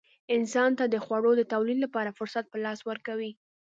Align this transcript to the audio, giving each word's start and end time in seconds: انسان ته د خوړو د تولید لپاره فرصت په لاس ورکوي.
انسان 0.35 0.71
ته 0.79 0.85
د 0.87 0.95
خوړو 1.05 1.31
د 1.37 1.41
تولید 1.53 1.77
لپاره 1.85 2.15
فرصت 2.17 2.45
په 2.49 2.57
لاس 2.65 2.79
ورکوي. 2.89 3.31